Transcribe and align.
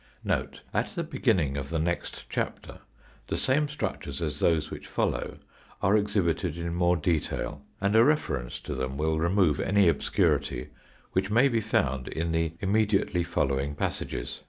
Note. 0.23 0.61
At 0.73 0.95
the 0.95 1.03
beginning 1.03 1.57
of 1.57 1.69
the 1.69 1.77
next 1.77 2.25
chapter 2.27 2.79
the 3.27 3.37
same 3.37 3.67
structures 3.67 4.19
as 4.19 4.39
those 4.39 4.71
which 4.71 4.87
follow 4.87 5.37
are 5.79 5.95
exhibited 5.95 6.57
in 6.57 6.73
more 6.75 6.97
detail 6.97 7.61
and 7.79 7.95
a 7.95 8.03
reference 8.03 8.59
to 8.61 8.73
them 8.73 8.97
will 8.97 9.19
remove 9.19 9.59
any 9.59 9.87
obscurity 9.87 10.69
which 11.11 11.29
may 11.29 11.47
be 11.49 11.61
found 11.61 12.07
in 12.07 12.31
the 12.31 12.49
imme 12.63 12.87
diately 12.87 13.23
following 13.23 13.75
passages. 13.75 14.39